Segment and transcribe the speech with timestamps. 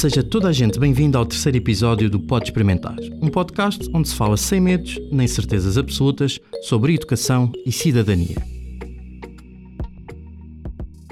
[0.00, 4.14] Seja toda a gente bem-vinda ao terceiro episódio do Pode Experimentar, um podcast onde se
[4.14, 8.38] fala sem medos nem certezas absolutas sobre educação e cidadania.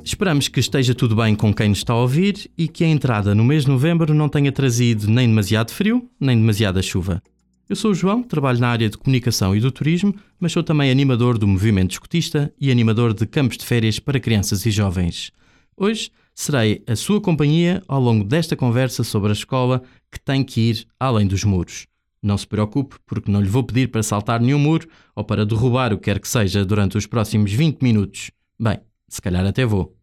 [0.02, 3.34] Esperamos que esteja tudo bem com quem nos está a ouvir e que a entrada
[3.34, 7.22] no mês de novembro não tenha trazido nem demasiado frio, nem demasiada chuva.
[7.68, 10.90] Eu sou o João, trabalho na área de comunicação e do turismo, mas sou também
[10.90, 15.30] animador do movimento escutista e animador de campos de férias para crianças e jovens.
[15.76, 20.60] Hoje serei a sua companhia ao longo desta conversa sobre a escola que tem que
[20.70, 21.88] ir além dos muros.
[22.22, 25.92] Não se preocupe, porque não lhe vou pedir para saltar nenhum muro ou para derrubar
[25.92, 28.30] o que quer que seja durante os próximos 20 minutos.
[28.56, 28.78] Bem,
[29.08, 29.96] se calhar até vou.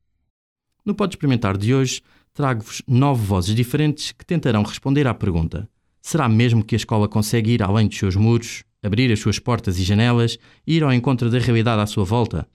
[0.84, 2.02] No Pode Experimentar de hoje,
[2.34, 5.70] trago-vos nove vozes diferentes que tentarão responder à pergunta:
[6.02, 9.80] será mesmo que a escola consegue ir além dos seus muros, abrir as suas portas
[9.80, 12.46] e janelas e ir ao encontro da realidade à sua volta?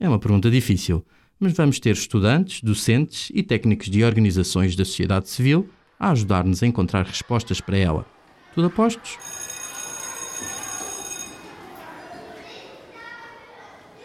[0.00, 1.04] É uma pergunta difícil,
[1.42, 5.68] mas vamos ter estudantes, docentes e técnicos de organizações da sociedade civil
[5.98, 8.06] a ajudar-nos a encontrar respostas para ela.
[8.54, 9.18] Tudo a postos?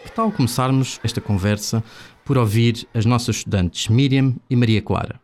[0.02, 1.84] Que tal começarmos esta conversa
[2.24, 5.20] por ouvir as nossas estudantes Miriam e Maria Clara?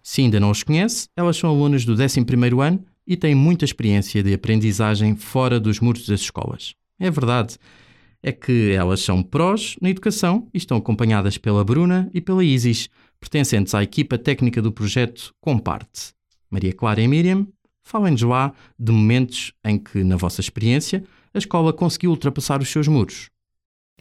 [0.00, 4.22] Se ainda não os conhece, elas são alunas do 11º ano e têm muita experiência
[4.22, 6.76] de aprendizagem fora dos muros das escolas.
[7.00, 7.58] É verdade,
[8.26, 12.88] é que elas são prós na educação e estão acompanhadas pela Bruna e pela Isis,
[13.20, 16.12] pertencentes à equipa técnica do projeto Comparte.
[16.50, 17.46] Maria Clara e Miriam,
[17.84, 22.88] falem-nos lá de momentos em que, na vossa experiência, a escola conseguiu ultrapassar os seus
[22.88, 23.30] muros.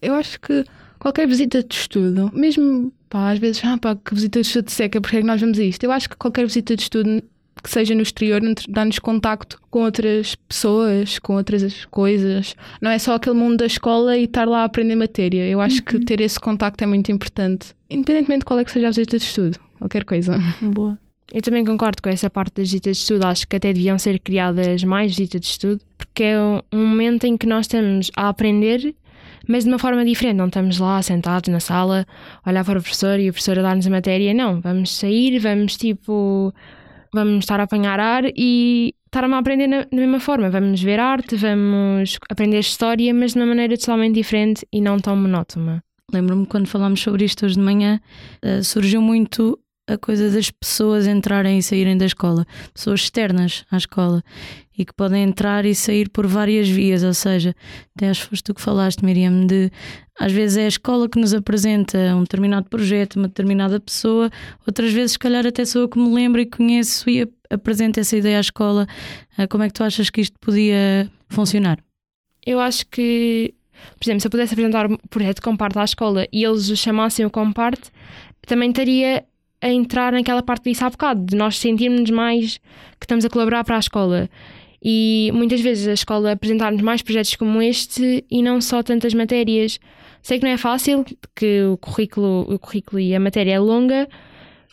[0.02, 0.66] Eu acho que
[0.98, 5.00] qualquer visita de estudo, mesmo pá, às vezes, ah, pá, que visita de estudo seca,
[5.00, 5.84] porque é que nós vemos isto?
[5.84, 7.22] Eu acho que qualquer visita de estudo
[7.64, 12.56] que seja no exterior dá-nos contacto com outras pessoas, com outras coisas.
[12.81, 15.47] Não é só aquele mundo da escola e estar lá a aprender matéria.
[15.47, 15.86] Eu acho uhum.
[15.86, 19.17] que ter esse contacto é muito importante, independentemente de qual é que seja a visita
[19.17, 20.38] de estudo, qualquer coisa.
[20.62, 20.97] Boa.
[21.34, 23.25] Eu também concordo com essa parte das visitas de estudo.
[23.25, 27.35] Acho que até deviam ser criadas mais visitas de estudo, porque é um momento em
[27.35, 28.96] que nós estamos a aprender
[29.47, 30.38] mas de uma forma diferente.
[30.38, 32.06] Não estamos lá sentados na sala,
[32.46, 34.34] olhar para o professor e o professor a dar-nos a matéria.
[34.34, 36.53] Não, vamos sair, vamos tipo.
[37.16, 40.50] Vamos estar a apanhar ar e estar a aprender na, na mesma forma.
[40.50, 45.16] Vamos ver arte, vamos aprender história, mas de uma maneira totalmente diferente e não tão
[45.16, 45.81] monótona.
[46.12, 48.02] Lembro-me quando falámos sobre isto hoje de manhã,
[48.44, 53.78] uh, surgiu muito a coisa das pessoas entrarem e saírem da escola, pessoas externas à
[53.78, 54.23] escola
[54.78, 57.56] e que podem entrar e sair por várias vias, ou seja,
[57.96, 59.72] até acho que foste tu que falaste, Miriam, de
[60.19, 64.29] às vezes é a escola que nos apresenta um determinado projeto, uma determinada pessoa,
[64.66, 68.17] outras vezes, se calhar, até sou eu que me lembro e conheço e apresento essa
[68.17, 68.88] ideia à escola.
[69.38, 71.79] Ah, como é que tu achas que isto podia funcionar?
[72.46, 73.53] Eu acho que,
[73.97, 77.25] por exemplo, se eu pudesse apresentar um projeto Comparte à escola e eles o chamassem
[77.25, 77.91] o Comparte,
[78.46, 79.25] também estaria
[79.66, 82.58] a entrar naquela parte que disse há bocado, de nós sentirmos mais
[83.00, 84.30] que estamos a colaborar para a escola.
[84.84, 89.80] E muitas vezes a escola apresentar-nos mais projetos como este e não só tantas matérias.
[90.22, 91.03] Sei que não é fácil,
[91.36, 94.08] que o currículo, o currículo e a matéria é longa,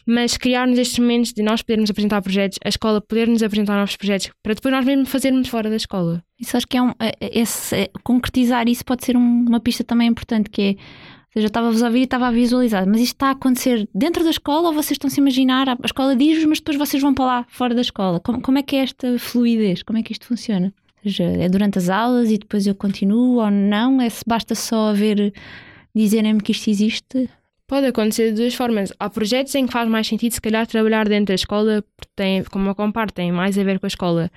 [0.06, 4.30] mas criar-nos estes momentos de nós podermos apresentar projetos, a escola poder-nos apresentar novos projetos,
[4.42, 6.22] para depois nós mesmo fazermos fora da escola.
[6.38, 6.90] Isso acho que é um.
[7.00, 10.76] É, é, esse, é, concretizar isso pode ser um, uma pista também importante, que é
[11.32, 12.86] seja, estava-vos a ouvir e estava a visualizar.
[12.86, 15.68] Mas isto está a acontecer dentro da escola ou vocês estão-se a imaginar?
[15.68, 18.20] A escola diz-vos, mas depois vocês vão para lá, fora da escola.
[18.20, 19.82] Como, como é que é esta fluidez?
[19.82, 20.74] Como é que isto funciona?
[21.04, 24.00] Ou seja, é durante as aulas e depois eu continuo ou não?
[24.00, 25.32] É se basta só ver,
[25.94, 27.28] dizerem-me que isto existe?
[27.66, 28.92] Pode acontecer de duas formas.
[29.00, 32.44] Há projetos em que faz mais sentido, se calhar, trabalhar dentro da escola, porque tem,
[32.44, 34.30] como eu comparo, tem mais a ver com a escola.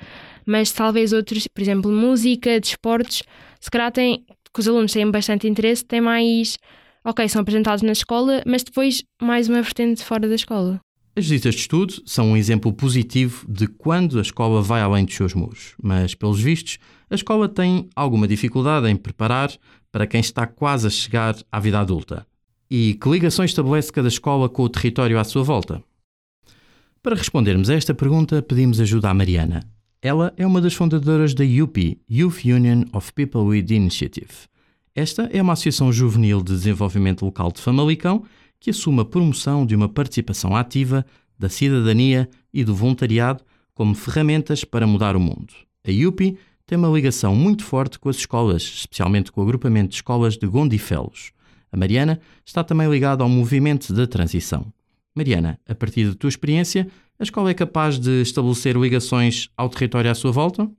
[0.46, 3.24] Mas talvez outros, por exemplo, música, desportos,
[3.60, 6.58] se calhar tem, que os alunos têm bastante interesse, tem mais
[7.06, 10.80] ok, são apresentados na escola, mas depois mais uma vertente fora da escola.
[11.16, 15.16] As visitas de estudo são um exemplo positivo de quando a escola vai além dos
[15.16, 16.78] seus muros, mas, pelos vistos,
[17.10, 19.50] a escola tem alguma dificuldade em preparar
[19.92, 22.28] para quem está quase a chegar à vida adulta.
[22.70, 25.82] E que ligações estabelece cada escola com o território à sua volta?
[27.02, 29.64] Para respondermos a esta pergunta, pedimos ajuda à Mariana.
[30.02, 34.50] Ela é uma das fundadoras da UPI, Youth Union of People with Initiative,
[34.96, 38.24] esta é uma associação juvenil de desenvolvimento local de Famalicão
[38.62, 41.06] que assume a promoção de uma participação ativa
[41.38, 43.44] da cidadania e do voluntariado
[43.74, 45.54] como ferramentas para mudar o mundo.
[45.86, 49.96] A IUPI tem uma ligação muito forte com as escolas, especialmente com o agrupamento de
[49.96, 51.34] escolas de Gondifelos.
[51.70, 54.72] A Mariana está também ligada ao movimento da transição.
[55.14, 56.88] Mariana, a partir da tua experiência,
[57.20, 60.72] a escola é capaz de estabelecer ligações ao território à sua volta?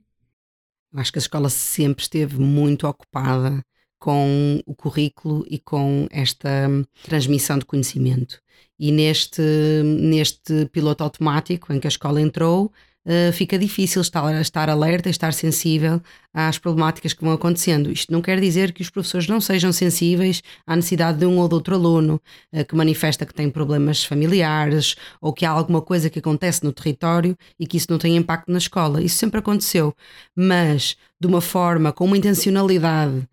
[0.95, 3.63] Acho que a escola sempre esteve muito ocupada
[3.99, 6.69] com o currículo e com esta
[7.03, 8.39] transmissão de conhecimento.
[8.79, 9.41] E neste,
[9.83, 12.71] neste piloto automático em que a escola entrou,
[13.07, 16.01] uh, fica difícil estar, estar alerta, estar sensível
[16.31, 17.91] às problemáticas que vão acontecendo.
[17.91, 21.47] Isto não quer dizer que os professores não sejam sensíveis à necessidade de um ou
[21.47, 22.21] de outro aluno
[22.53, 26.71] uh, que manifesta que tem problemas familiares ou que há alguma coisa que acontece no
[26.71, 29.01] território e que isso não tem impacto na escola.
[29.01, 29.95] Isso sempre aconteceu,
[30.35, 33.27] mas de uma forma, com uma intencionalidade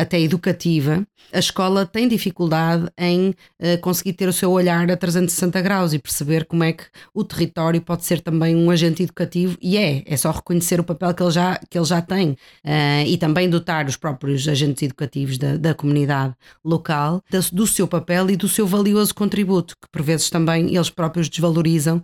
[0.00, 5.60] até educativa, a escola tem dificuldade em uh, conseguir ter o seu olhar a 360
[5.60, 9.76] graus e perceber como é que o território pode ser também um agente educativo e
[9.76, 12.36] é, é só reconhecer o papel que ele já, que ele já tem uh,
[13.06, 16.34] e também dotar os próprios agentes educativos da, da comunidade
[16.64, 17.22] local
[17.52, 22.02] do seu papel e do seu valioso contributo, que por vezes também eles próprios desvalorizam,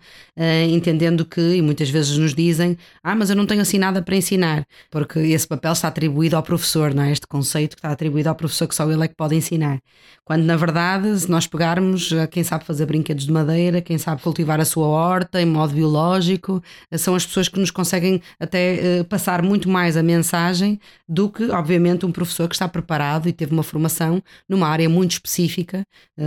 [0.71, 4.17] entendendo que, e muitas vezes nos dizem, ah, mas eu não tenho assim nada para
[4.17, 7.13] ensinar, porque esse papel está atribuído ao professor, não é?
[7.13, 9.81] Este conceito conceito que está atribuído ao professor que só ele é que pode ensinar.
[10.25, 14.61] Quando na verdade, se nós pegarmos quem sabe fazer brinquedos de madeira, quem sabe cultivar
[14.61, 16.63] a sua horta em modo biológico,
[16.97, 20.79] são as pessoas que nos conseguem até uh, passar muito mais a mensagem
[21.09, 25.13] do que, obviamente, um professor que está preparado e teve uma formação numa área muito
[25.13, 25.85] específica,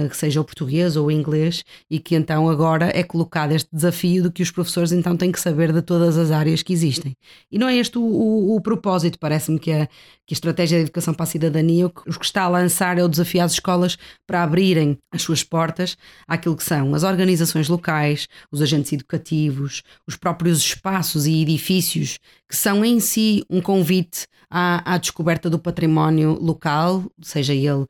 [0.10, 4.24] que seja o português ou o inglês, e que então agora é colocado este desafio
[4.24, 7.16] de que os professores então têm que saber de todas as áreas que existem.
[7.52, 9.88] E não é este o, o, o propósito, parece-me que a,
[10.26, 13.10] que a estratégia de educação para a cidadania, o que está a lançar é o
[13.10, 15.98] desafio às escolas para abrirem as suas portas
[16.28, 22.56] àquilo que são as organizações locais, os agentes educativos, os próprios espaços e edifícios que
[22.56, 27.88] são em si um convite à, à descoberta do património local, seja ele uh,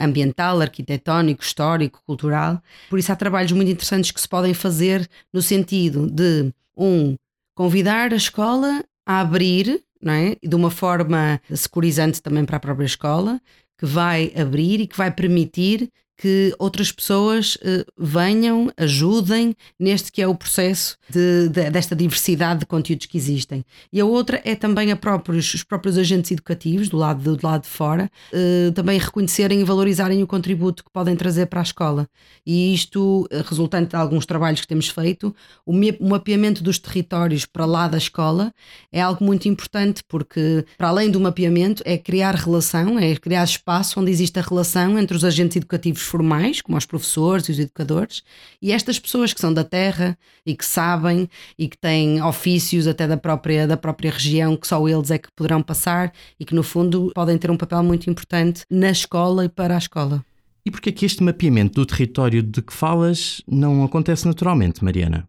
[0.00, 2.62] ambiental, arquitetónico, histórico, cultural.
[2.90, 7.16] Por isso há trabalhos muito interessantes que se podem fazer no sentido de, um,
[7.54, 10.36] convidar a escola a abrir não é?
[10.42, 13.40] de uma forma securizante também para a própria escola,
[13.78, 20.22] que vai abrir e que vai permitir que outras pessoas uh, venham, ajudem neste que
[20.22, 23.64] é o processo de, de, desta diversidade de conteúdos que existem.
[23.92, 27.68] E a outra é também próprios, os próprios agentes educativos, do lado do lado de
[27.68, 32.08] fora, uh, também reconhecerem e valorizarem o contributo que podem trazer para a escola.
[32.46, 35.34] E isto, uh, resultante de alguns trabalhos que temos feito,
[35.66, 38.52] o, o mapeamento dos territórios para lá da escola
[38.92, 44.00] é algo muito importante, porque para além do mapeamento, é criar relação, é criar espaço
[44.00, 48.22] onde existe a relação entre os agentes educativos formais, como os professores e os educadores,
[48.60, 51.28] e estas pessoas que são da terra e que sabem
[51.58, 55.28] e que têm ofícios até da própria, da própria região que só eles é que
[55.34, 59.48] poderão passar e que, no fundo, podem ter um papel muito importante na escola e
[59.48, 60.24] para a escola.
[60.66, 65.28] E porquê é que este mapeamento do território de que falas não acontece naturalmente, Mariana?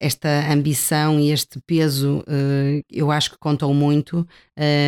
[0.00, 4.26] Esta ambição e este peso uh, eu acho que contam muito.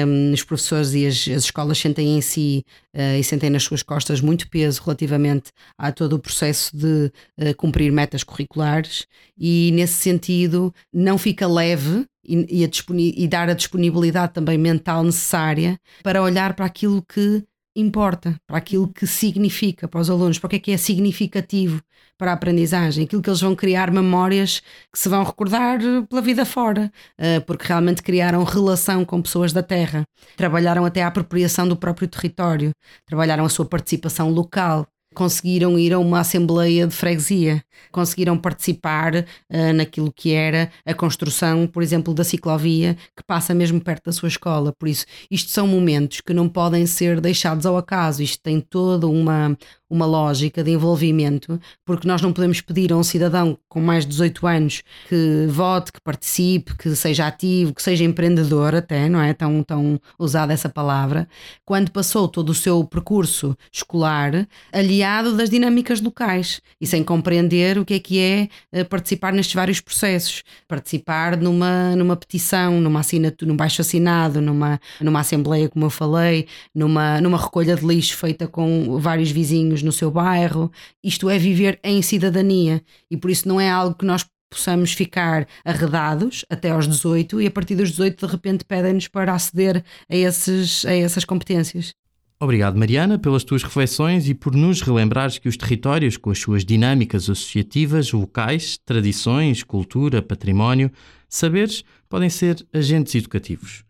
[0.07, 2.65] Um, os professores e as, as, escolas sentem em si
[2.95, 7.11] uh, e sentem nas suas costas muito peso relativamente a todo o processo de
[7.41, 9.07] uh, cumprir metas curriculares
[9.39, 15.79] e, nesse sentido, não fica leve e, e, e dar a disponibilidade também mental necessária
[16.03, 17.45] para olhar para aquilo que
[17.77, 21.83] importa, para aquilo que significa para os alunos, para o que é que é significativo
[22.19, 25.79] para a aprendizagem, aquilo que eles vão criar memórias que se vão recordar
[26.09, 31.09] pela vida fora, eh, porque realmente criaram relação com pessoas da terra, trabalharam até a
[31.09, 32.71] apropriação do próprio território,
[33.05, 39.73] trabalharam a sua participação local, conseguiram ir a uma assembleia de freguesia, conseguiram participar uh,
[39.75, 44.29] naquilo que era a construção, por exemplo, da ciclovia que passa mesmo perto da sua
[44.29, 44.75] escola.
[44.79, 49.07] Por isso, isto são momentos que não podem ser deixados ao acaso, isto tem toda
[49.07, 49.57] uma,
[49.89, 54.11] uma lógica de envolvimento, porque nós não podemos pedir a um cidadão com mais de
[54.11, 59.33] 18 anos que vote, que participe, que seja ativo, que seja empreendedor, até, não é?
[59.33, 61.29] Tão, tão usada essa palavra,
[61.65, 67.85] quando passou todo o seu percurso escolar aliado das dinâmicas locais e sem compreender o
[67.85, 73.49] que é que é eh, participar nestes vários processos, participar numa, numa petição, numa assinatura,
[73.49, 78.49] num baixo assinado, numa, numa assembleia, como eu falei, numa, numa recolha de lixo feita
[78.49, 80.71] com vários vizinhos no seu bairro.
[81.03, 85.47] Isto é viver em cidadania e por isso não é algo que nós possamos ficar
[85.65, 90.17] arredados até aos 18 e a partir dos 18 de repente pedem-nos para aceder a,
[90.17, 91.95] esses, a essas competências.
[92.39, 96.67] Obrigado, Mariana, pelas tuas reflexões e por nos relembrares que os territórios, com as suas
[96.67, 100.93] dinâmicas associativas, locais, tradições, cultura, património,
[101.31, 103.86] saberes, podem ser agentes educativos.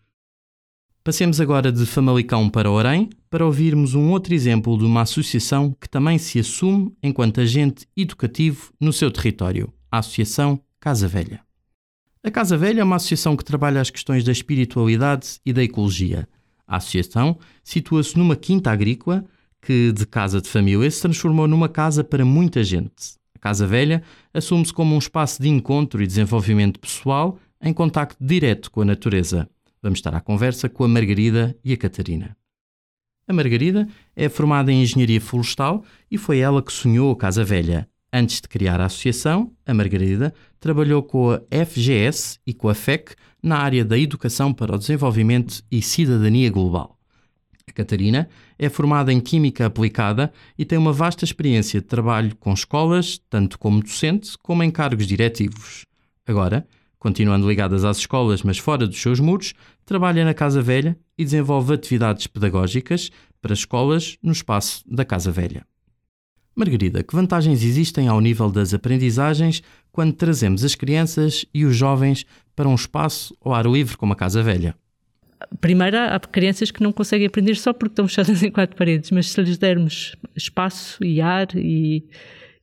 [1.06, 5.88] Passemos agora de Famalicão para Orem para ouvirmos um outro exemplo de uma associação que
[5.88, 11.42] também se assume enquanto agente educativo no seu território, a Associação Casa Velha.
[12.25, 16.28] A Casa Velha é uma associação que trabalha as questões da espiritualidade e da ecologia.
[16.66, 19.25] A associação situa-se numa quinta agrícola
[19.62, 23.14] que, de casa de família, se transformou numa casa para muita gente.
[23.32, 24.02] A Casa Velha
[24.34, 29.48] assume-se como um espaço de encontro e desenvolvimento pessoal em contacto direto com a natureza.
[29.87, 32.37] Vamos estar à conversa com a Margarida e a Catarina.
[33.28, 37.88] A Margarida é formada em Engenharia Florestal e foi ela que sonhou a Casa Velha.
[38.12, 43.14] Antes de criar a associação, a Margarida trabalhou com a FGS e com a FEC
[43.40, 46.99] na área da Educação para o Desenvolvimento e Cidadania Global.
[47.64, 48.28] A Catarina
[48.59, 53.57] é formada em Química Aplicada e tem uma vasta experiência de trabalho com escolas, tanto
[53.57, 55.85] como docente como em cargos diretivos.
[56.26, 56.66] Agora,
[56.99, 61.75] continuando ligadas às escolas, mas fora dos seus muros, trabalha na Casa Velha e desenvolve
[61.75, 63.11] atividades pedagógicas
[63.41, 65.67] para escolas no espaço da Casa Velha.
[66.55, 69.62] Margarida, que vantagens existem ao nível das aprendizagens
[69.93, 72.25] quando trazemos as crianças e os jovens
[72.55, 74.75] para um espaço ao ar livre como a Casa Velha?
[75.61, 79.31] Primeiro, há crianças que não conseguem aprender só porque estão fechadas em quatro paredes, mas
[79.31, 82.05] se lhes dermos espaço e ar e,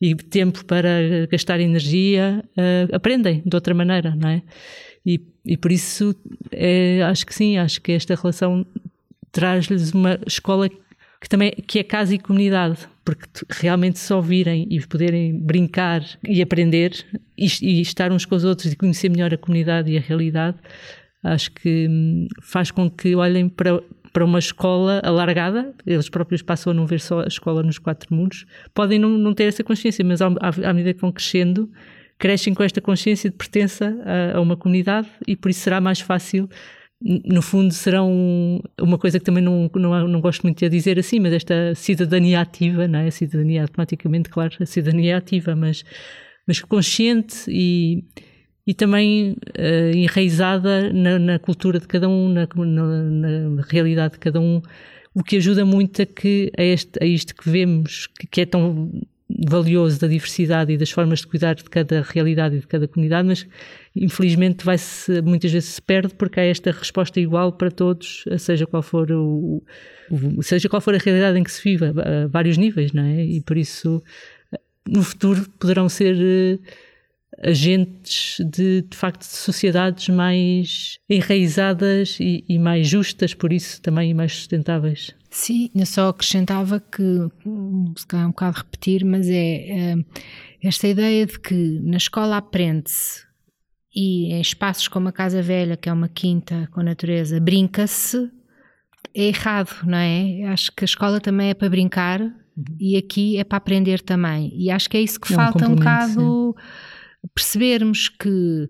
[0.03, 0.89] e tempo para
[1.31, 4.41] gastar energia, uh, aprendem de outra maneira, não é?
[5.05, 6.13] E, e por isso
[6.51, 8.65] é, acho que sim, acho que esta relação
[9.31, 14.85] traz-lhes uma escola que também que é casa e comunidade, porque realmente só virem e
[14.85, 17.05] poderem brincar e aprender
[17.37, 20.57] e, e, estar uns com os outros e conhecer melhor a comunidade e a realidade,
[21.23, 23.81] acho que hum, faz com que olhem para,
[24.13, 28.15] para uma escola alargada, eles próprios passam a não ver só a escola nos quatro
[28.15, 31.69] muros, podem não, não ter essa consciência, mas à, à medida que vão crescendo,
[32.19, 35.99] crescem com esta consciência de pertença a, a uma comunidade e por isso será mais
[35.99, 36.47] fácil
[37.03, 41.19] no fundo serão uma coisa que também não, não, não gosto muito de dizer assim,
[41.19, 43.07] mas esta cidadania ativa, não é?
[43.07, 45.83] A cidadania automaticamente, claro, a cidadania ativa, mas,
[46.47, 48.05] mas consciente e,
[48.65, 54.19] e também uh, enraizada na, na, cultura de cada um, na, na, na, realidade de
[54.19, 54.61] cada um,
[55.13, 58.45] o que ajuda muito a que a, este, a isto que vemos, que, que é
[58.45, 58.89] tão
[59.47, 63.27] valioso da diversidade e das formas de cuidar de cada realidade e de cada comunidade,
[63.27, 63.47] mas
[63.95, 68.83] infelizmente vai-se muitas vezes se perde porque há esta resposta igual para todos, seja qual
[68.83, 69.63] for o,
[70.11, 73.23] o seja qual for a realidade em que se vive, a vários níveis, não é?
[73.25, 74.03] E por isso
[74.87, 76.59] no futuro poderão ser eh,
[77.41, 84.13] agentes de, de facto de sociedades mais enraizadas e, e mais justas, por isso também
[84.13, 85.15] mais sustentáveis.
[85.29, 87.27] Sim, eu só acrescentava que,
[87.97, 89.95] se calhar é um bocado repetir, mas é, é
[90.61, 93.23] esta ideia de que na escola aprende-se
[93.95, 98.31] e em espaços como a Casa Velha, que é uma quinta com a natureza, brinca-se,
[99.13, 100.45] é errado, não é?
[100.45, 102.31] Acho que a escola também é para brincar uhum.
[102.79, 104.51] e aqui é para aprender também.
[104.55, 106.63] E acho que é isso que é falta um, um bocado sim.
[107.33, 108.69] Percebermos que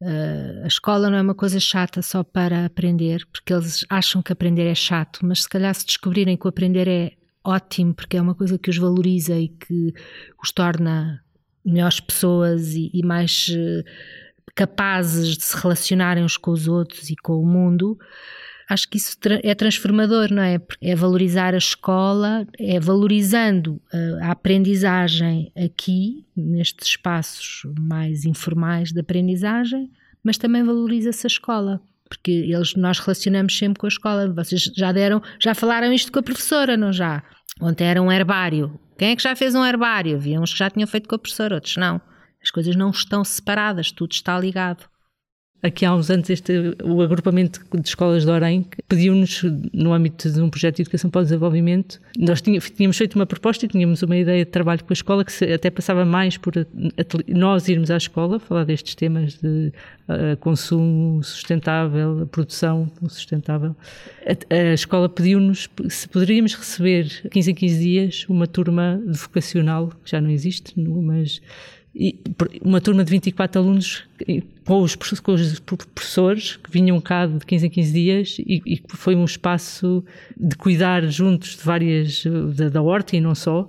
[0.00, 4.32] Uh, a escola não é uma coisa chata só para aprender, porque eles acham que
[4.32, 7.12] aprender é chato, mas se calhar se descobrirem que o aprender é
[7.44, 9.92] ótimo, porque é uma coisa que os valoriza e que
[10.40, 11.20] os torna
[11.64, 13.84] melhores pessoas e, e mais uh,
[14.54, 17.98] capazes de se relacionarem uns com os outros e com o mundo,
[18.68, 20.60] acho que isso é transformador, não é?
[20.80, 29.00] É valorizar a escola, é valorizando a, a aprendizagem aqui, nestes espaços mais informais de
[29.00, 29.90] aprendizagem,
[30.22, 31.80] mas também valoriza-se a escola.
[32.08, 34.32] Porque eles, nós relacionamos sempre com a escola.
[34.32, 37.22] Vocês já deram, já falaram isto com a professora, não já?
[37.60, 38.78] Ontem era um herbário.
[38.96, 40.16] Quem é que já fez um herbário?
[40.16, 42.00] Havia uns que já tinham feito com a professora, outros não.
[42.42, 44.88] As coisas não estão separadas, tudo está ligado.
[45.60, 46.52] Aqui há uns anos, este,
[46.84, 51.22] o agrupamento de escolas de Orem pediu-nos, no âmbito de um projeto de educação para
[51.22, 54.94] o desenvolvimento, nós tínhamos feito uma proposta e tínhamos uma ideia de trabalho com a
[54.94, 56.54] escola que até passava mais por
[57.26, 59.72] nós irmos à escola, falar destes temas de
[60.08, 63.74] uh, consumo sustentável, produção sustentável.
[64.26, 70.10] A, a escola pediu-nos se poderíamos receber 15 em 15 dias uma turma vocacional, que
[70.12, 71.40] já não existe, mas
[72.62, 74.04] uma turma de 24 alunos
[74.64, 78.82] com os, com os, professores que vinham cá de 15 em 15 dias e, e
[78.88, 80.04] foi um espaço
[80.36, 82.24] de cuidar juntos de várias,
[82.54, 83.68] da, da horta e não só,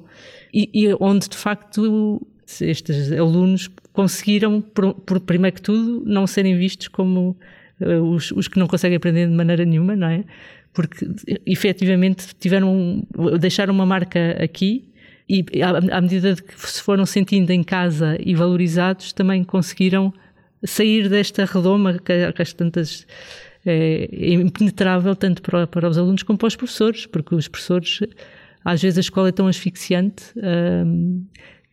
[0.53, 2.21] e, e, onde de facto
[2.61, 7.35] estes alunos conseguiram, por, por, primeiro que tudo, não serem vistos como
[7.81, 10.23] uh, os, os que não conseguem aprender de maneira nenhuma, não é?
[10.71, 11.07] Porque
[11.45, 13.03] efetivamente tiveram,
[13.39, 14.88] deixaram uma marca aqui
[15.29, 20.11] e à, medida de que se foram sentindo em casa e valorizados, também conseguiram
[20.65, 23.05] sair desta redoma que, que tantas
[23.65, 27.99] é, é impenetrável tanto para, para, os alunos como para os professores, porque os professores,
[28.65, 31.23] às vezes a escola é tão asfixiante um,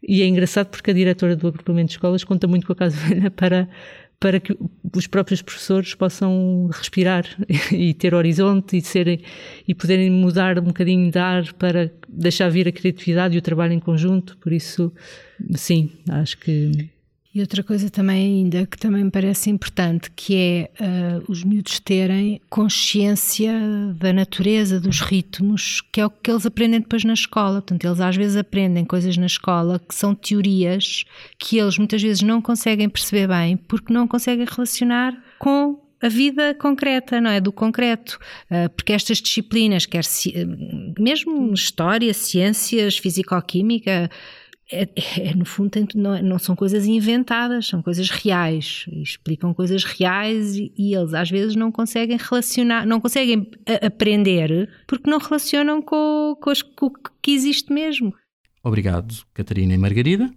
[0.06, 2.96] e é engraçado porque a diretora do agrupamento de escolas conta muito com a Casa
[2.96, 3.68] Velha para,
[4.18, 4.56] para que
[4.94, 7.24] os próprios professores possam respirar
[7.70, 9.20] e ter horizonte e serem
[9.66, 13.72] e poderem mudar um bocadinho de ar para deixar vir a criatividade e o trabalho
[13.72, 14.36] em conjunto.
[14.38, 14.92] Por isso,
[15.54, 16.88] sim, acho que
[17.36, 21.78] e outra coisa também ainda que também me parece importante, que é uh, os miúdos
[21.78, 23.52] terem consciência
[24.00, 27.60] da natureza, dos ritmos, que é o que eles aprendem depois na escola.
[27.60, 31.04] Portanto, eles às vezes aprendem coisas na escola que são teorias
[31.38, 36.54] que eles muitas vezes não conseguem perceber bem porque não conseguem relacionar com a vida
[36.54, 37.38] concreta, não é?
[37.38, 38.18] Do concreto.
[38.50, 40.04] Uh, porque estas disciplinas, quer
[40.98, 44.08] mesmo história, ciências, físico-química,
[44.70, 44.88] é,
[45.20, 50.72] é, no fundo, não, não, são coisas inventadas, são coisas reais, explicam coisas reais e,
[50.76, 53.48] e, eles às vezes não conseguem relacionar, não conseguem
[53.80, 56.92] aprender porque não relacionam com, com, as, com o
[57.22, 58.12] que existe mesmo.
[58.62, 60.32] Obrigado, Catarina e Margarida.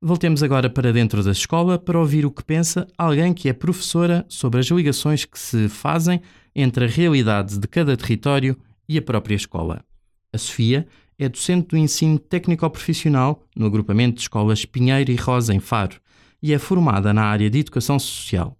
[0.00, 4.24] Voltemos agora para dentro da escola para ouvir o que pensa alguém que é professora
[4.28, 6.20] sobre as ligações que se fazem
[6.56, 8.56] entre a realidade de cada território
[8.88, 9.84] e a própria escola.
[10.32, 10.88] A Sofia
[11.22, 16.00] é docente do ensino técnico-profissional no agrupamento de escolas Pinheiro e Rosa, em Faro,
[16.42, 18.56] e é formada na área de educação social.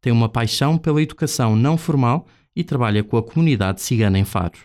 [0.00, 4.58] Tem uma paixão pela educação não formal e trabalha com a comunidade cigana em Faro.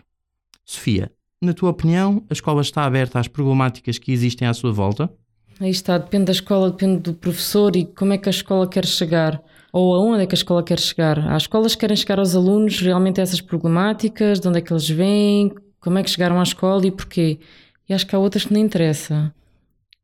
[0.63, 5.11] Sofia, na tua opinião, a escola está aberta às problemáticas que existem à sua volta?
[5.59, 8.85] Aí está, depende da escola, depende do professor e como é que a escola quer
[8.85, 9.43] chegar
[9.73, 11.19] ou aonde é que a escola quer chegar.
[11.29, 14.89] As escolas querem chegar aos alunos realmente a essas problemáticas, de onde é que eles
[14.89, 17.39] vêm, como é que chegaram à escola e porquê.
[17.89, 19.33] E acho que há outras que não interessa.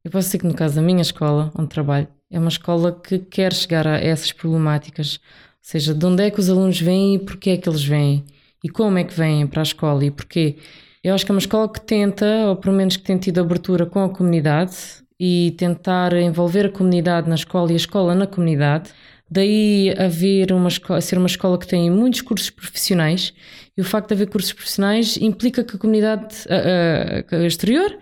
[0.04, 3.20] Eu posso dizer que no caso da minha escola, onde trabalho, é uma escola que
[3.20, 5.16] quer chegar a essas problemáticas.
[5.16, 5.20] Ou
[5.62, 8.26] seja, de onde é que os alunos vêm e porquê é que eles vêm.
[8.64, 10.58] E como é que vêm para a escola e porquê.
[11.04, 13.86] Eu acho que é uma escola que tenta, ou pelo menos que tem tido abertura
[13.86, 14.76] com a comunidade
[15.20, 18.90] e tentar envolver a comunidade na escola e a escola na comunidade.
[19.30, 20.70] Daí haver uma
[21.02, 23.34] ser uma escola que tem muitos cursos profissionais
[23.78, 26.36] e o facto de haver cursos profissionais implica que a comunidade
[27.46, 27.96] exterior,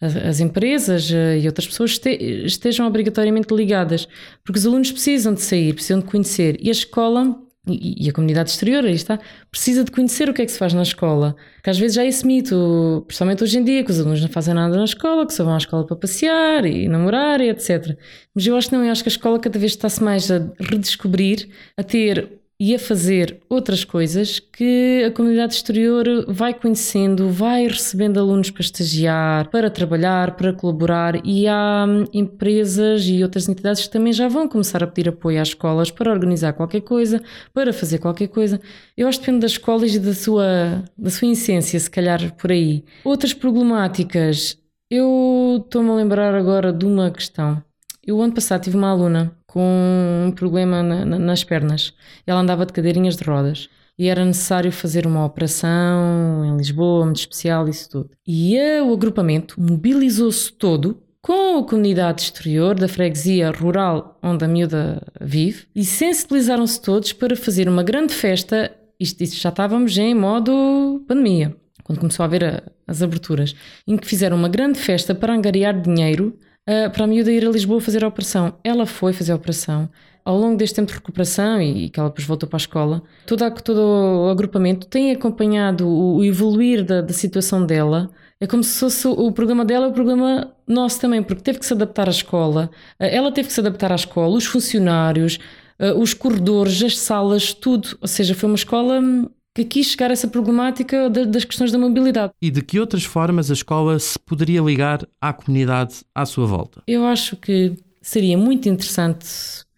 [0.00, 2.00] as empresas e outras pessoas
[2.44, 4.08] estejam obrigatoriamente ligadas,
[4.44, 7.36] porque os alunos precisam de sair, precisam de conhecer e a escola
[7.70, 9.18] e, a comunidade exterior, aí está,
[9.50, 11.36] precisa de conhecer o que é que se faz na escola.
[11.62, 14.28] Que às vezes já é esse mito, principalmente hoje em dia, que os alunos não
[14.28, 17.96] fazem nada na escola, que só vão à escola para passear e namorar e etc.
[18.34, 20.50] Mas eu acho que não, eu acho que a escola cada vez está-se mais a
[20.58, 27.68] redescobrir, a ter e a fazer outras coisas que a comunidade exterior vai conhecendo, vai
[27.68, 33.86] recebendo alunos para estagiar, para trabalhar, para colaborar e há hum, empresas e outras entidades
[33.86, 37.22] que também já vão começar a pedir apoio às escolas para organizar qualquer coisa,
[37.54, 38.60] para fazer qualquer coisa.
[38.96, 42.50] Eu acho que depende das escolas e da sua, da sua essência, se calhar por
[42.50, 42.84] aí.
[43.04, 44.58] Outras problemáticas,
[44.90, 47.62] eu estou-me a lembrar agora de uma questão.
[48.08, 51.92] Eu, ano passado, tive uma aluna com um problema na, na, nas pernas.
[52.26, 53.68] Ela andava de cadeirinhas de rodas
[53.98, 58.10] e era necessário fazer uma operação em Lisboa, muito especial, isso tudo.
[58.26, 65.02] E o agrupamento mobilizou-se todo com a comunidade exterior da freguesia rural onde a miúda
[65.20, 68.74] vive e sensibilizaram-se todos para fazer uma grande festa.
[68.98, 73.54] Isto, isto, já estávamos em modo pandemia, quando começou a haver a, as aberturas,
[73.86, 76.34] em que fizeram uma grande festa para angariar dinheiro
[76.68, 78.54] uh, para a miúda ir a Lisboa fazer a operação.
[78.62, 79.88] Ela foi fazer a operação.
[80.24, 83.50] Ao longo deste tempo de recuperação e, que ela depois voltou para a escola, todo,
[83.62, 88.10] todo o agrupamento tem acompanhado o, o evoluir da, da situação dela.
[88.38, 91.72] É como se fosse o programa dela o programa nosso também, porque teve que se
[91.72, 95.38] adaptar à escola, ah, ela teve que se adaptar à escola, os funcionários,
[95.78, 97.96] ah, os corredores, as salas, tudo.
[98.00, 99.28] Ou seja, foi uma escola hum,
[99.64, 102.32] que quis chegar a essa problemática das questões da mobilidade.
[102.40, 106.82] E de que outras formas a escola se poderia ligar à comunidade à sua volta?
[106.86, 109.26] Eu acho que seria muito interessante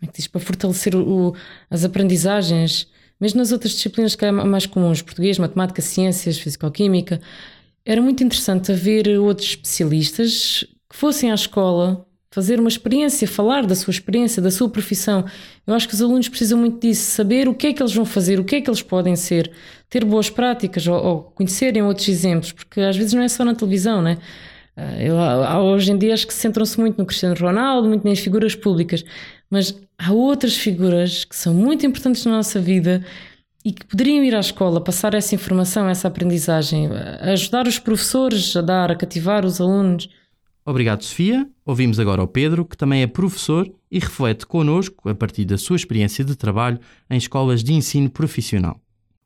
[0.02, 1.34] é diz, para fortalecer o,
[1.68, 2.88] as aprendizagens,
[3.20, 7.20] mesmo nas outras disciplinas que é mais comuns, português, matemática, ciências, fisicoquímica,
[7.84, 13.74] era muito interessante haver outros especialistas que fossem à escola fazer uma experiência, falar da
[13.74, 15.24] sua experiência, da sua profissão.
[15.66, 18.04] Eu acho que os alunos precisam muito disso, saber o que é que eles vão
[18.04, 19.50] fazer, o que é que eles podem ser,
[19.88, 23.54] ter boas práticas ou, ou conhecerem outros exemplos, porque às vezes não é só na
[23.54, 24.18] televisão, né?
[24.76, 25.16] Ah, eu,
[25.64, 29.04] hoje em dia acho que centram-se muito no Cristiano Ronaldo, muito nas figuras públicas,
[29.50, 33.04] mas há outras figuras que são muito importantes na nossa vida
[33.64, 36.88] e que poderiam ir à escola, passar essa informação, essa aprendizagem,
[37.20, 40.08] ajudar os professores a dar, a cativar os alunos.
[40.64, 41.48] Obrigado, Sofia.
[41.64, 45.76] Ouvimos agora o Pedro, que também é professor e reflete connosco a partir da sua
[45.76, 48.80] experiência de trabalho em escolas de ensino profissional.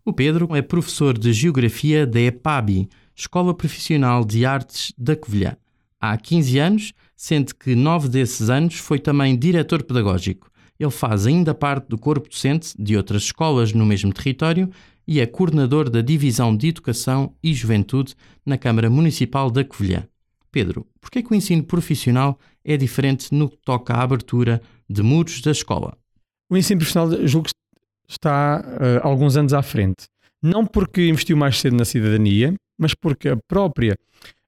[0.05, 5.57] O Pedro é professor de Geografia da EPABI, Escola Profissional de Artes da Covilhã.
[6.01, 11.55] Há 15 anos, sendo que nove desses anos foi também diretor pedagógico ele faz ainda
[11.55, 14.71] parte do corpo docente de outras escolas no mesmo território
[15.07, 20.05] e é coordenador da Divisão de Educação e Juventude na Câmara Municipal da Covilhã.
[20.55, 24.63] Pedro, por que, é que o ensino profissional é diferente no que toca à abertura
[24.89, 25.99] de muros da escola?
[26.49, 27.55] O ensino profissional julgo que
[28.09, 30.05] está uh, alguns anos à frente.
[30.41, 33.99] Não porque investiu mais cedo na cidadania, mas porque a própria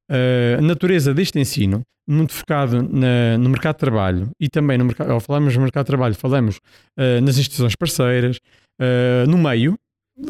[0.09, 5.11] uh, natureza deste ensino, muito focado na, no mercado de trabalho e também no mercado,
[5.11, 6.59] ao falarmos no mercado de trabalho, falamos
[6.97, 8.39] uh, nas instituições parceiras,
[9.27, 9.75] no meio,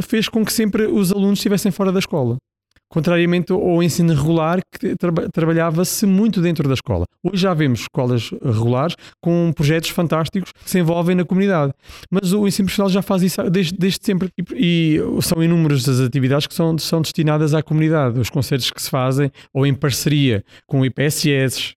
[0.00, 2.38] fez com que sempre os alunos estivessem fora da escola
[2.88, 7.04] contrariamente ao ensino regular que tra trabalhava-se muito dentro da escola.
[7.22, 11.72] Hoje já vemos escolas regulares com projetos fantásticos que se envolvem na comunidade,
[12.10, 16.00] mas o ensino profissional já faz isso desde, desde sempre e, e, são inúmeras as
[16.00, 20.44] atividades que são, são destinadas à comunidade, os concertos que se fazem ou em parceria
[20.66, 21.75] com IPSS,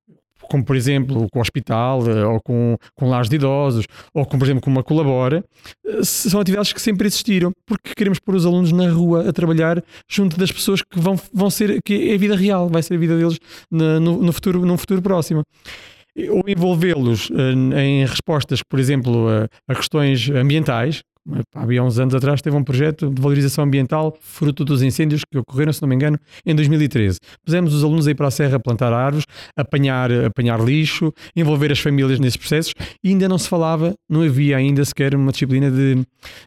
[0.50, 4.38] como por exemplo com o hospital, eh, ou com, com lares de idosos, ou com,
[4.38, 5.44] por exemplo, com uma colabora,
[5.86, 9.84] eh, são atividades que sempre existiram, porque queremos pôr os alunos na rua a trabalhar
[10.10, 12.98] junto das pessoas que vão, vão ser, que é a vida real, vai ser a
[12.98, 13.38] vida deles
[13.70, 15.44] no, no futuro, num futuro próximo.
[16.30, 21.04] Ou envolvê-los eh, em respostas, por exemplo, a, a, questões ambientais,
[21.54, 25.72] Havia uns anos atrás teve um projeto de valorização ambiental fruto dos incêndios que ocorreram,
[25.72, 27.20] se não me engano, em 2013.
[27.46, 31.80] Pusemos os alunos aí para a serra a plantar árvores, apanhar, apanhar lixo, envolver as
[31.80, 36.04] famílias nesses processos e ainda não se falava, não havia ainda sequer uma disciplina de,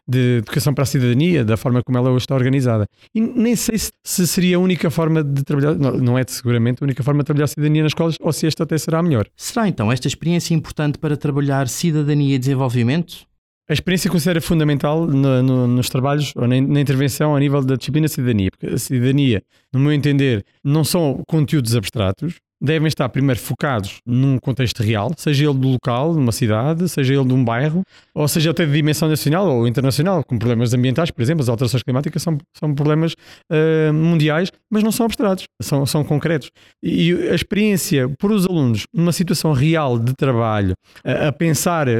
[0.07, 2.85] de educação para a cidadania, da forma como ela hoje está organizada.
[3.13, 6.83] E nem sei se, se seria a única forma de trabalhar, não, não é seguramente
[6.83, 9.27] a única forma de trabalhar cidadania nas escolas ou se esta até será melhor.
[9.35, 13.32] Será então esta experiência importante para trabalhar cidadania e desenvolvimento?
[13.69, 17.75] A experiência considera fundamental no, no, nos trabalhos ou na, na, intervenção a nível da
[17.75, 23.39] disciplina cidadania, porque a cidadania, no meu entender, não são conteúdos abstratos, devem estar primeiro
[23.41, 27.83] focados num contexto real, seja ele do local, numa cidade, seja ele de um bairro,
[28.15, 31.83] ou seja até de dimensão nacional ou internacional, como problemas ambientais, por exemplo, as alterações
[31.83, 33.13] climáticas são, são problemas
[33.51, 36.49] uh, mundiais, mas não são abstratos, são, são concretos.
[36.81, 40.73] E a experiência por os alunos numa situação real de trabalho,
[41.03, 41.91] a, a pensar uh,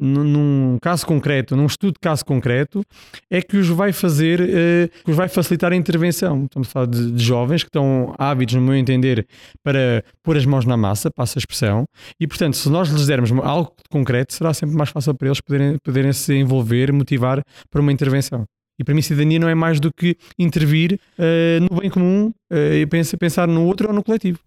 [0.00, 2.82] num caso concreto, num estudo de caso concreto,
[3.30, 6.44] é que os vai fazer, uh, que os vai facilitar a intervenção.
[6.44, 9.26] Estamos a falar de, de jovens que estão hábitos, no meu entender,
[9.62, 9.81] para
[10.22, 11.84] pôr as mãos na massa, passa a expressão,
[12.18, 15.76] e portanto, se nós lhes dermos algo concreto, será sempre mais fácil para eles poderem,
[15.82, 18.44] poderem se envolver, motivar para uma intervenção.
[18.78, 22.56] E para mim, cidadania não é mais do que intervir uh, no bem comum uh,
[22.74, 24.38] e pensar no outro ou no coletivo.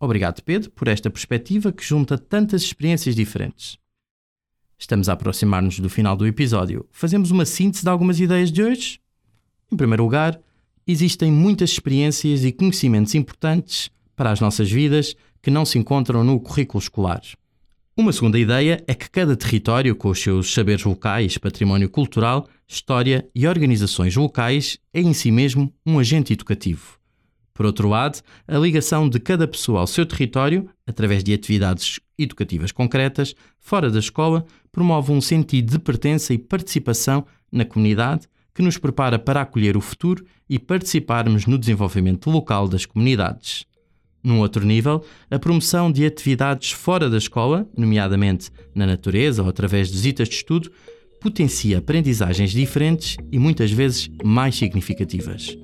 [0.00, 3.78] Obrigado, Pedro, por esta perspectiva que junta tantas experiências diferentes.
[4.78, 6.86] Estamos a aproximar-nos do final do episódio.
[6.92, 9.00] Fazemos uma síntese de algumas ideias de hoje?
[9.72, 10.38] Em primeiro lugar,
[10.86, 16.40] existem muitas experiências e conhecimentos importantes para as nossas vidas que não se encontram no
[16.40, 17.22] currículo escolar.
[17.96, 23.28] Uma segunda ideia é que cada território, com os seus saberes locais, património cultural, história
[23.32, 26.98] e organizações locais, é em si mesmo um agente educativo.
[27.54, 32.72] Por outro lado, a ligação de cada pessoa ao seu território, através de atividades educativas
[32.72, 38.78] concretas, fora da escola, promove um sentido de pertença e participação na comunidade que nos
[38.78, 43.68] prepara para acolher o futuro e participarmos no desenvolvimento local das comunidades.
[44.22, 49.88] Num outro nível, a promoção de atividades fora da escola, nomeadamente na natureza ou através
[49.88, 50.70] de visitas de estudo,
[51.20, 55.56] potencia aprendizagens diferentes e muitas vezes mais significativas.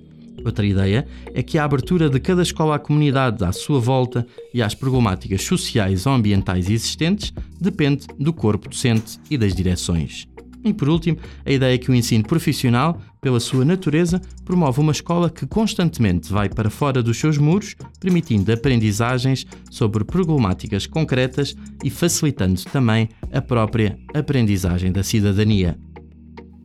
[0.44, 4.62] Outra ideia é que a abertura de cada escola à comunidade à sua volta e
[4.62, 10.28] às problemáticas sociais ou ambientais existentes depende do corpo docente e das direções.
[10.62, 14.92] E por último, a ideia é que o ensino profissional, pela sua natureza, promove uma
[14.92, 21.88] escola que constantemente vai para fora dos seus muros, permitindo aprendizagens sobre problemáticas concretas e
[21.88, 25.78] facilitando também a própria aprendizagem da cidadania.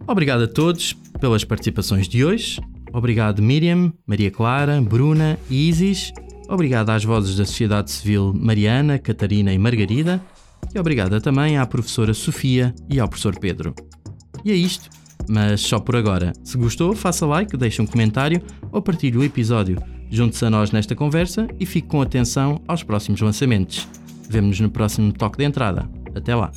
[0.06, 0.92] Obrigado a todos
[1.22, 2.60] pelas participações de hoje.
[2.92, 6.12] Obrigado Miriam, Maria Clara, Bruna e Isis.
[6.50, 10.22] Obrigado às vozes da sociedade civil Mariana, Catarina e Margarida.
[10.76, 13.74] E obrigada também à professora Sofia e ao professor Pedro.
[14.44, 14.90] E é isto,
[15.30, 16.34] mas só por agora.
[16.44, 19.82] Se gostou, faça like, deixe um comentário ou partilhe o episódio.
[20.10, 23.88] Junte-se a nós nesta conversa e fique com atenção aos próximos lançamentos.
[24.28, 25.88] Vemo-nos no próximo toque de entrada.
[26.16, 26.52] Até lá!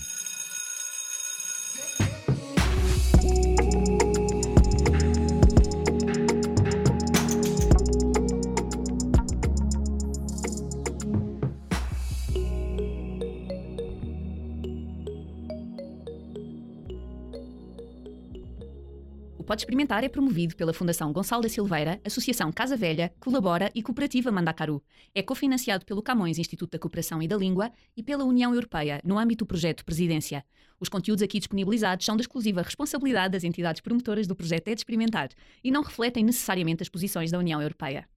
[19.53, 24.33] Pode Experimentar é promovido pela Fundação Gonçalo da Silveira, Associação Casa Velha, Colabora e Cooperativa
[24.33, 24.83] Mandacaru.
[25.15, 29.19] É cofinanciado pelo Camões Instituto da Cooperação e da Língua e pela União Europeia, no
[29.19, 30.43] âmbito do projeto Presidência.
[30.81, 34.81] Os conteúdos aqui disponibilizados são da exclusiva responsabilidade das entidades promotoras do projeto É de
[34.81, 35.29] Experimentar
[35.63, 38.09] e não refletem necessariamente as posições da União Europeia.